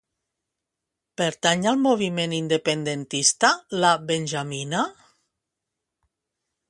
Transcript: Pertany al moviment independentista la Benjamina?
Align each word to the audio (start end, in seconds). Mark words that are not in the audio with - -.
Pertany 1.21 1.67
al 1.71 1.77
moviment 1.83 2.33
independentista 2.37 3.51
la 3.85 3.93
Benjamina? 4.09 4.81